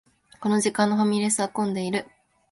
[0.39, 2.07] この時間のファミレスは混んでいる